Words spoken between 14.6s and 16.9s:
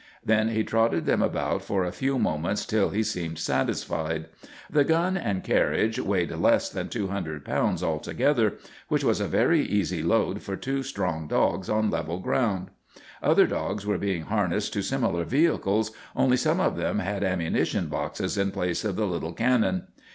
to similar vehicles, only some of